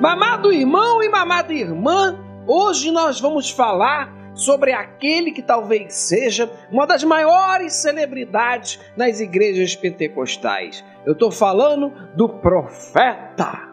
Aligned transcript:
Mamado 0.00 0.50
irmão 0.50 1.02
e 1.02 1.10
mamada 1.10 1.52
irmã, 1.52 2.18
hoje 2.46 2.90
nós 2.90 3.20
vamos 3.20 3.50
falar 3.50 4.10
sobre 4.32 4.72
aquele 4.72 5.30
que 5.30 5.42
talvez 5.42 5.92
seja 5.92 6.50
uma 6.72 6.86
das 6.86 7.04
maiores 7.04 7.74
celebridades 7.74 8.80
nas 8.96 9.20
igrejas 9.20 9.76
pentecostais. 9.76 10.82
Eu 11.04 11.12
estou 11.12 11.30
falando 11.30 11.92
do 12.16 12.30
profeta. 12.30 13.68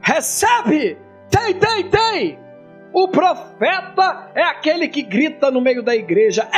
Recebe! 0.00 0.96
Tem, 1.28 1.54
tem, 1.54 1.90
tem! 1.90 2.38
O 2.92 3.08
profeta 3.08 4.30
é 4.36 4.42
aquele 4.44 4.86
que 4.86 5.02
grita 5.02 5.50
no 5.50 5.60
meio 5.60 5.82
da 5.82 5.96
igreja: 5.96 6.48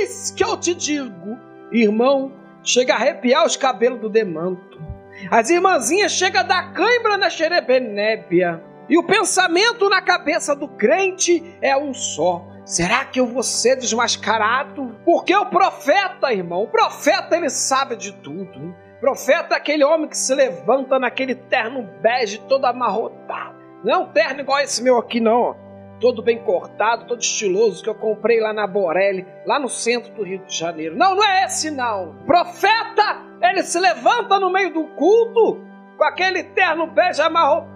Eis 0.00 0.32
que 0.32 0.42
eu 0.42 0.56
te 0.56 0.74
digo, 0.74 1.38
irmão, 1.70 2.32
chega 2.64 2.94
a 2.94 2.96
arrepiar 2.96 3.46
os 3.46 3.56
cabelos 3.56 4.00
do 4.00 4.08
demanto. 4.08 4.82
As 5.30 5.50
irmãzinhas 5.50 6.10
chegam 6.10 6.40
a 6.40 6.44
dar 6.44 6.72
cãibra 6.72 7.16
na 7.16 7.30
xerebenébia. 7.30 8.71
E 8.88 8.98
o 8.98 9.06
pensamento 9.06 9.88
na 9.88 10.02
cabeça 10.02 10.54
do 10.54 10.68
crente 10.68 11.42
é 11.60 11.76
um 11.76 11.94
só: 11.94 12.44
será 12.64 13.04
que 13.04 13.20
eu 13.20 13.26
vou 13.26 13.42
ser 13.42 13.76
desmascarado? 13.76 14.96
Porque 15.04 15.34
o 15.34 15.46
profeta, 15.46 16.32
irmão, 16.32 16.64
o 16.64 16.68
profeta 16.68 17.36
ele 17.36 17.50
sabe 17.50 17.96
de 17.96 18.12
tudo. 18.12 18.74
O 18.96 19.00
profeta 19.00 19.54
é 19.54 19.58
aquele 19.58 19.84
homem 19.84 20.08
que 20.08 20.16
se 20.16 20.34
levanta 20.34 20.98
naquele 20.98 21.34
terno 21.34 21.88
bege 22.00 22.38
todo 22.48 22.64
amarrotado. 22.64 23.60
Não 23.84 23.92
é 23.92 23.98
um 23.98 24.12
terno 24.12 24.40
igual 24.40 24.60
esse 24.60 24.82
meu 24.82 24.98
aqui, 24.98 25.20
não 25.20 25.62
todo 26.02 26.20
bem 26.20 26.38
cortado, 26.38 27.06
todo 27.06 27.20
estiloso, 27.20 27.80
que 27.80 27.88
eu 27.88 27.94
comprei 27.94 28.40
lá 28.40 28.52
na 28.52 28.66
Borelli, 28.66 29.24
lá 29.46 29.60
no 29.60 29.68
centro 29.68 30.12
do 30.12 30.24
Rio 30.24 30.44
de 30.44 30.58
Janeiro. 30.58 30.96
Não, 30.96 31.14
não 31.14 31.24
é 31.24 31.44
esse 31.44 31.70
não. 31.70 32.16
Profeta, 32.26 33.22
ele 33.40 33.62
se 33.62 33.78
levanta 33.78 34.40
no 34.40 34.50
meio 34.50 34.74
do 34.74 34.84
culto, 34.96 35.64
com 35.96 36.02
aquele 36.02 36.42
terno 36.42 36.88
bege 36.88 37.22
amarrotado, 37.22 37.71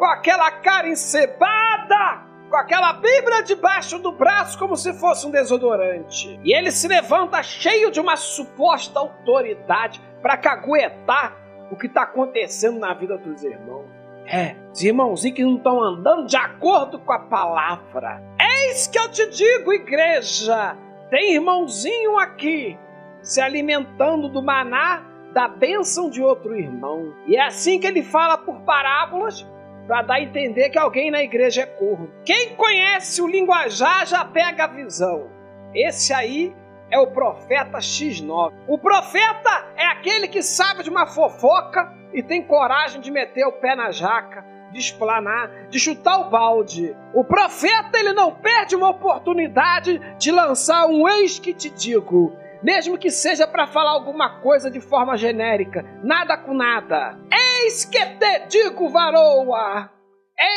com 0.00 0.06
aquela 0.06 0.50
cara 0.50 0.88
encebada, 0.88 2.22
com 2.48 2.56
aquela 2.56 2.94
Bíblia 2.94 3.42
debaixo 3.42 3.98
do 3.98 4.10
braço 4.10 4.58
como 4.58 4.74
se 4.74 4.94
fosse 4.94 5.26
um 5.26 5.30
desodorante. 5.30 6.40
E 6.42 6.54
ele 6.54 6.70
se 6.70 6.88
levanta 6.88 7.42
cheio 7.42 7.90
de 7.90 8.00
uma 8.00 8.16
suposta 8.16 8.98
autoridade 8.98 10.00
para 10.22 10.38
caguetar 10.38 11.36
o 11.70 11.76
que 11.76 11.86
está 11.86 12.04
acontecendo 12.04 12.80
na 12.80 12.94
vida 12.94 13.18
dos 13.18 13.44
irmãos. 13.44 13.84
É, 14.24 14.56
os 14.72 14.82
irmãozinhos 14.82 15.36
que 15.36 15.44
não 15.44 15.56
estão 15.56 15.84
andando 15.84 16.26
de 16.26 16.36
acordo 16.36 16.98
com 16.98 17.12
a 17.12 17.18
palavra. 17.18 18.22
Eis 18.40 18.86
que 18.86 18.98
eu 18.98 19.10
te 19.10 19.28
digo, 19.28 19.70
igreja: 19.70 20.78
tem 21.10 21.34
irmãozinho 21.34 22.18
aqui 22.18 22.78
se 23.20 23.38
alimentando 23.38 24.30
do 24.30 24.42
maná 24.42 25.04
da 25.34 25.46
bênção 25.46 26.08
de 26.08 26.22
outro 26.22 26.58
irmão. 26.58 27.12
E 27.26 27.36
é 27.36 27.44
assim 27.44 27.78
que 27.78 27.86
ele 27.86 28.02
fala 28.02 28.38
por 28.38 28.62
parábolas 28.62 29.46
para 29.90 30.02
dar 30.02 30.14
a 30.14 30.22
entender 30.22 30.70
que 30.70 30.78
alguém 30.78 31.10
na 31.10 31.20
igreja 31.20 31.62
é 31.62 31.66
corno. 31.66 32.12
Quem 32.24 32.54
conhece 32.54 33.20
o 33.20 33.26
linguajar 33.26 34.06
já 34.06 34.24
pega 34.24 34.62
a 34.62 34.68
visão. 34.68 35.28
Esse 35.74 36.14
aí 36.14 36.54
é 36.92 36.98
o 37.00 37.08
profeta 37.08 37.78
X9. 37.78 38.52
O 38.68 38.78
profeta 38.78 39.66
é 39.76 39.84
aquele 39.86 40.28
que 40.28 40.42
sabe 40.42 40.84
de 40.84 40.90
uma 40.90 41.06
fofoca 41.06 41.92
e 42.14 42.22
tem 42.22 42.40
coragem 42.40 43.00
de 43.00 43.10
meter 43.10 43.44
o 43.44 43.54
pé 43.54 43.74
na 43.74 43.90
jaca, 43.90 44.44
de 44.70 44.78
esplanar, 44.78 45.66
de 45.68 45.80
chutar 45.80 46.20
o 46.20 46.30
balde. 46.30 46.96
O 47.12 47.24
profeta 47.24 47.98
ele 47.98 48.12
não 48.12 48.32
perde 48.32 48.76
uma 48.76 48.90
oportunidade 48.90 50.00
de 50.16 50.30
lançar 50.30 50.86
um 50.86 51.08
eis 51.08 51.40
que 51.40 51.52
te 51.52 51.68
digo, 51.68 52.36
mesmo 52.62 52.96
que 52.96 53.10
seja 53.10 53.44
para 53.44 53.66
falar 53.66 53.90
alguma 53.90 54.40
coisa 54.40 54.70
de 54.70 54.80
forma 54.80 55.16
genérica, 55.16 55.84
nada 56.00 56.36
com 56.36 56.54
nada. 56.54 57.18
Eis 57.62 57.84
que 57.84 57.98
te 57.98 58.46
digo, 58.48 58.88
varoa, 58.88 59.90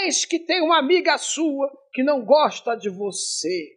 eis 0.05 0.23
que 0.23 0.39
tem 0.39 0.61
uma 0.61 0.79
amiga 0.79 1.17
sua 1.17 1.69
que 1.91 2.01
não 2.01 2.23
gosta 2.23 2.75
de 2.77 2.89
você. 2.89 3.73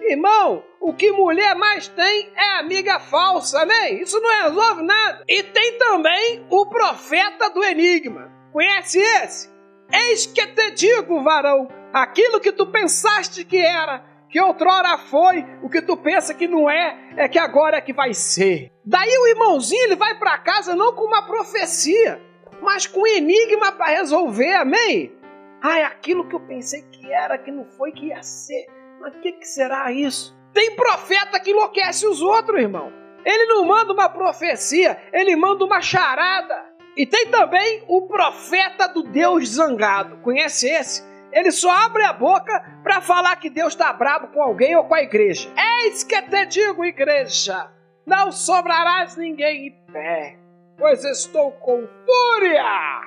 Irmão, 0.00 0.64
o 0.80 0.94
que 0.94 1.12
mulher 1.12 1.54
mais 1.54 1.86
tem 1.86 2.32
é 2.34 2.58
amiga 2.58 2.98
falsa, 2.98 3.66
né? 3.66 3.90
Isso 3.92 4.18
não 4.20 4.42
resolve 4.42 4.82
nada. 4.82 5.22
E 5.28 5.42
tem 5.42 5.76
também 5.78 6.46
o 6.48 6.64
profeta 6.66 7.50
do 7.50 7.62
enigma. 7.62 8.32
Conhece 8.52 8.98
esse? 8.98 9.50
Eis 9.92 10.24
que 10.24 10.46
te 10.46 10.70
digo, 10.70 11.22
varão, 11.22 11.68
aquilo 11.92 12.40
que 12.40 12.52
tu 12.52 12.66
pensaste 12.66 13.44
que 13.44 13.58
era, 13.58 14.02
que 14.34 14.40
outrora 14.40 14.98
foi, 14.98 15.46
o 15.62 15.70
que 15.70 15.80
tu 15.80 15.96
pensa 15.96 16.34
que 16.34 16.48
não 16.48 16.68
é, 16.68 16.98
é 17.16 17.28
que 17.28 17.38
agora 17.38 17.76
é 17.76 17.80
que 17.80 17.92
vai 17.92 18.12
ser. 18.12 18.68
Daí 18.84 19.16
o 19.16 19.28
irmãozinho 19.28 19.84
ele 19.84 19.94
vai 19.94 20.18
para 20.18 20.36
casa 20.38 20.74
não 20.74 20.92
com 20.92 21.04
uma 21.04 21.22
profecia, 21.22 22.20
mas 22.60 22.84
com 22.84 23.02
um 23.02 23.06
enigma 23.06 23.70
para 23.70 23.92
resolver, 23.92 24.52
amém? 24.54 25.16
Ai, 25.62 25.84
aquilo 25.84 26.26
que 26.28 26.34
eu 26.34 26.40
pensei 26.40 26.82
que 26.82 27.12
era, 27.12 27.38
que 27.38 27.52
não 27.52 27.64
foi, 27.64 27.92
que 27.92 28.06
ia 28.06 28.20
ser. 28.24 28.66
Mas 29.00 29.14
o 29.14 29.20
que, 29.20 29.30
que 29.30 29.46
será 29.46 29.92
isso? 29.92 30.36
Tem 30.52 30.74
profeta 30.74 31.38
que 31.38 31.52
enlouquece 31.52 32.04
os 32.04 32.20
outros, 32.20 32.60
irmão. 32.60 32.92
Ele 33.24 33.46
não 33.46 33.64
manda 33.64 33.92
uma 33.92 34.08
profecia, 34.08 35.00
ele 35.12 35.36
manda 35.36 35.64
uma 35.64 35.80
charada. 35.80 36.74
E 36.96 37.06
tem 37.06 37.28
também 37.28 37.84
o 37.86 38.08
profeta 38.08 38.88
do 38.88 39.04
Deus 39.04 39.50
zangado. 39.50 40.16
Conhece 40.22 40.68
esse? 40.68 41.13
Ele 41.34 41.50
só 41.50 41.68
abre 41.68 42.04
a 42.04 42.12
boca 42.12 42.64
para 42.84 43.00
falar 43.00 43.34
que 43.36 43.50
Deus 43.50 43.72
está 43.72 43.92
bravo 43.92 44.28
com 44.28 44.40
alguém 44.40 44.76
ou 44.76 44.84
com 44.84 44.94
a 44.94 45.02
igreja. 45.02 45.50
Eis 45.82 46.04
que 46.04 46.22
te 46.22 46.46
digo, 46.46 46.84
igreja, 46.84 47.72
não 48.06 48.30
sobrarás 48.30 49.16
ninguém 49.16 49.66
em 49.66 49.92
pé, 49.92 50.38
pois 50.78 51.04
estou 51.04 51.50
com 51.50 51.88
fúria. 52.06 53.00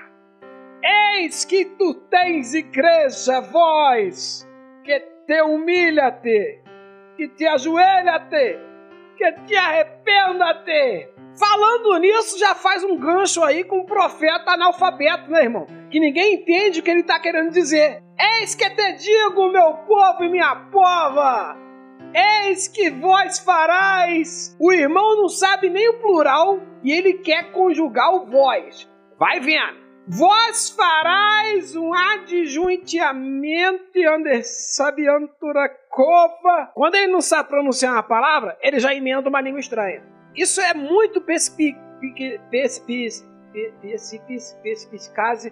Eis 1.15 1.45
que 1.45 1.63
tu 1.63 1.93
tens, 1.93 2.53
igreja, 2.53 3.39
voz, 3.39 4.45
que 4.83 4.99
te 5.25 5.41
humilha-te, 5.41 6.61
que 7.15 7.29
te 7.29 7.47
ajoelha-te, 7.47 8.59
que 9.17 9.31
te 9.45 9.55
arrependa-te. 9.55 11.09
Falando 11.37 11.99
nisso, 11.99 12.39
já 12.39 12.55
faz 12.55 12.83
um 12.83 12.97
gancho 12.97 13.43
aí 13.43 13.63
com 13.63 13.79
o 13.79 13.85
profeta 13.85 14.51
analfabeto, 14.51 15.29
né, 15.29 15.43
irmão? 15.43 15.67
Que 15.91 15.99
ninguém 15.99 16.35
entende 16.35 16.79
o 16.79 16.83
que 16.83 16.89
ele 16.89 17.01
está 17.01 17.19
querendo 17.19 17.51
dizer. 17.51 18.01
Eis 18.39 18.55
que 18.55 18.69
te 18.69 18.93
digo, 18.93 19.51
meu 19.51 19.73
povo 19.87 20.23
e 20.23 20.29
minha 20.29 20.55
pova, 20.71 21.55
eis 22.13 22.67
que 22.67 22.89
vós 22.89 23.39
farais. 23.39 24.55
O 24.59 24.71
irmão 24.71 25.17
não 25.17 25.29
sabe 25.29 25.69
nem 25.69 25.89
o 25.89 25.99
plural 25.99 26.59
e 26.83 26.91
ele 26.91 27.13
quer 27.13 27.51
conjugar 27.51 28.15
o 28.15 28.25
vós. 28.25 28.89
Vai 29.19 29.39
vendo. 29.39 29.86
Vós 30.09 30.69
farais 30.69 31.75
um 31.75 31.93
adjuntamento 31.93 33.99
onde 34.15 34.41
sabiantura 34.41 35.67
cova. 35.89 36.71
Quando 36.73 36.95
ele 36.95 37.11
não 37.11 37.19
sabe 37.19 37.49
pronunciar 37.49 37.91
uma 37.91 38.03
palavra, 38.03 38.57
ele 38.61 38.79
já 38.79 38.95
emenda 38.95 39.27
uma 39.27 39.41
língua 39.41 39.59
estranha. 39.59 40.01
Isso 40.33 40.61
é 40.61 40.73
muito 40.73 41.19
perspicaz. 41.19 41.81
Perspicaz. 44.63 45.51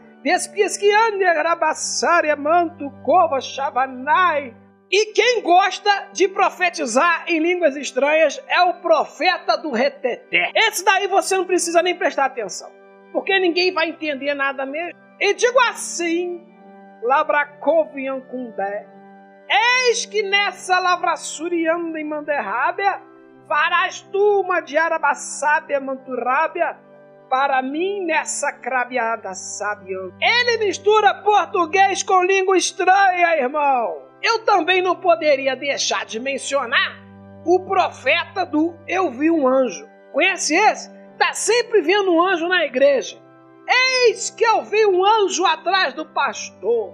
Rabassária, 1.44 2.34
manto, 2.38 2.90
cova, 3.04 3.42
chavanai. 3.42 4.56
E 4.90 5.08
quem 5.08 5.42
gosta 5.42 6.08
de 6.14 6.30
profetizar 6.30 7.26
em 7.28 7.40
línguas 7.40 7.76
estranhas 7.76 8.42
é 8.48 8.62
o 8.62 8.76
profeta 8.76 9.58
do 9.58 9.72
reteté. 9.72 10.54
Esse 10.56 10.86
daí 10.86 11.08
você 11.08 11.36
não 11.36 11.44
precisa 11.44 11.84
nem 11.84 11.94
prestar 11.94 12.24
atenção 12.24 12.85
porque 13.16 13.40
ninguém 13.40 13.74
vai 13.74 13.90
entender 13.90 14.34
nada 14.34 14.66
mesmo. 14.66 15.00
E 15.20 15.34
digo 15.34 15.58
assim: 15.70 16.46
Labracovian 17.02 18.20
Kundé, 18.20 18.86
eis 19.88 20.06
que 20.06 20.22
nessa 20.22 20.78
lavrassurianda 20.80 21.98
em 21.98 22.04
Manderrábia 22.04 23.02
farás 23.48 24.02
tu 24.02 24.42
uma 24.42 24.60
de 24.60 24.78
Arabassábia 24.78 25.80
Manturrábia 25.80 26.78
para 27.30 27.62
mim 27.62 28.06
nessa 28.06 28.52
crabiada 28.52 29.34
sábia. 29.34 29.98
Ele 30.22 30.66
mistura 30.66 31.14
português 31.24 32.04
com 32.04 32.22
língua 32.22 32.58
estranha, 32.58 33.38
irmão. 33.38 34.04
Eu 34.22 34.44
também 34.44 34.82
não 34.82 34.96
poderia 34.96 35.56
deixar 35.56 36.06
de 36.06 36.20
mencionar 36.20 37.02
o 37.46 37.62
profeta 37.62 38.46
do 38.46 38.76
Eu 38.88 39.10
Vi 39.10 39.32
um 39.32 39.48
Anjo. 39.48 39.88
Conhece 40.12 40.56
esse? 40.56 40.95
Está 41.16 41.34
sempre 41.34 41.82
vendo 41.82 42.14
um 42.14 42.22
anjo 42.22 42.46
na 42.48 42.66
igreja. 42.66 43.18
Eis 43.68 44.30
que 44.30 44.44
eu 44.44 44.64
vi 44.64 44.86
um 44.86 45.04
anjo 45.04 45.46
atrás 45.46 45.94
do 45.94 46.06
pastor. 46.06 46.94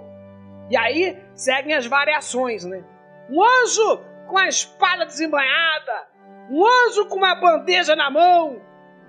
E 0.69 0.77
aí 0.77 1.17
seguem 1.33 1.73
as 1.73 1.87
variações, 1.87 2.63
né? 2.63 2.83
Um 3.29 3.43
anjo 3.43 3.99
com 4.27 4.37
a 4.37 4.47
espada 4.47 5.05
desembanhada, 5.05 6.07
um 6.51 6.63
anjo 6.63 7.07
com 7.07 7.17
uma 7.17 7.33
bandeja 7.33 7.95
na 7.95 8.11
mão, 8.11 8.61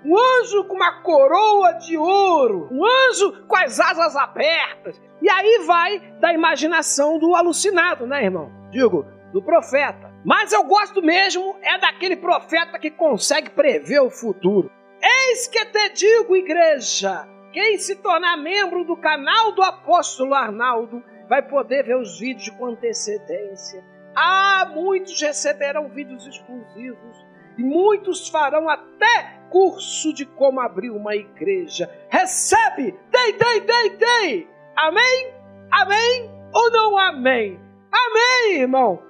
um 0.02 0.16
anjo 0.18 0.64
com 0.64 0.74
uma 0.74 1.02
coroa 1.02 1.74
de 1.74 1.96
ouro, 1.96 2.68
um 2.72 2.82
anjo 2.84 3.46
com 3.46 3.56
as 3.56 3.78
asas 3.78 4.16
abertas. 4.16 5.00
E 5.20 5.30
aí 5.30 5.62
vai 5.66 6.00
da 6.20 6.32
imaginação 6.32 7.18
do 7.18 7.36
alucinado, 7.36 8.06
né, 8.06 8.24
irmão? 8.24 8.50
Digo, 8.70 9.04
do 9.30 9.42
profeta. 9.42 10.10
Mas 10.24 10.52
eu 10.52 10.64
gosto 10.64 11.02
mesmo 11.02 11.56
é 11.62 11.78
daquele 11.78 12.16
profeta 12.16 12.78
que 12.78 12.90
consegue 12.90 13.50
prever 13.50 14.00
o 14.00 14.10
futuro. 14.10 14.70
Eis 15.02 15.48
que 15.48 15.64
te 15.66 15.88
digo, 15.90 16.36
igreja, 16.36 17.28
Quem 17.52 17.76
se 17.76 17.96
tornar 17.96 18.36
membro 18.38 18.84
do 18.84 18.96
canal 18.96 19.52
do 19.52 19.62
Apóstolo 19.62 20.32
Arnaldo 20.32 21.02
vai 21.28 21.42
poder 21.42 21.84
ver 21.84 21.96
os 21.96 22.18
vídeos 22.18 22.48
com 22.56 22.66
antecedência. 22.66 23.84
Ah, 24.14 24.70
muitos 24.72 25.20
receberão 25.20 25.88
vídeos 25.88 26.26
exclusivos 26.26 27.26
e 27.58 27.62
muitos 27.62 28.28
farão 28.28 28.68
até 28.68 29.40
curso 29.50 30.14
de 30.14 30.24
como 30.24 30.60
abrir 30.60 30.90
uma 30.90 31.14
igreja. 31.14 31.90
Recebe! 32.08 32.98
Dei, 33.10 33.32
dei, 33.32 33.60
dei, 33.60 33.96
dei! 33.96 34.48
Amém? 34.76 35.34
Amém 35.70 36.30
ou 36.54 36.70
não 36.70 36.96
amém? 36.96 37.60
Amém, 37.90 38.60
irmão! 38.60 39.02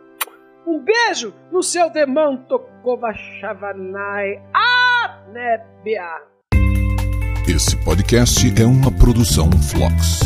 Um 0.66 0.78
beijo 0.78 1.34
no 1.50 1.62
seu 1.62 1.90
demanto 1.90 2.58
Anebia. 5.32 6.02
Esse 7.49 7.75
podcast 7.84 8.52
é 8.61 8.67
uma 8.67 8.93
produção 8.93 9.50
Flux. 9.50 10.20